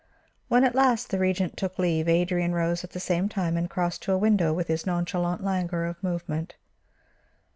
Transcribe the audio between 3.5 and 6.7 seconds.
and crossed to a window with his nonchalant languor of movement.